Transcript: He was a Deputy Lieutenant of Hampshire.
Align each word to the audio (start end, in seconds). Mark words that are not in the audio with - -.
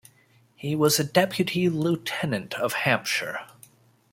He 0.55 0.75
was 0.75 0.99
a 0.99 1.03
Deputy 1.03 1.69
Lieutenant 1.69 2.55
of 2.55 2.73
Hampshire. 2.73 3.45